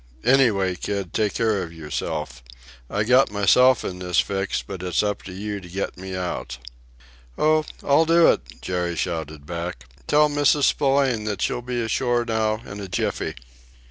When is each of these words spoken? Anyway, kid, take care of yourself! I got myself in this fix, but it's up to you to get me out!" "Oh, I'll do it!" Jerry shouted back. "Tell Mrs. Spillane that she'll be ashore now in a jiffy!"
Anyway, 0.25 0.73
kid, 0.75 1.13
take 1.13 1.35
care 1.35 1.61
of 1.61 1.71
yourself! 1.71 2.41
I 2.89 3.03
got 3.03 3.29
myself 3.29 3.85
in 3.85 3.99
this 3.99 4.19
fix, 4.19 4.63
but 4.63 4.81
it's 4.81 5.03
up 5.03 5.21
to 5.25 5.31
you 5.31 5.61
to 5.61 5.69
get 5.69 5.95
me 5.95 6.15
out!" 6.15 6.57
"Oh, 7.37 7.65
I'll 7.83 8.05
do 8.05 8.25
it!" 8.31 8.41
Jerry 8.63 8.95
shouted 8.95 9.45
back. 9.45 9.85
"Tell 10.07 10.27
Mrs. 10.27 10.63
Spillane 10.63 11.25
that 11.25 11.39
she'll 11.43 11.61
be 11.61 11.79
ashore 11.83 12.25
now 12.25 12.63
in 12.65 12.79
a 12.79 12.87
jiffy!" 12.87 13.35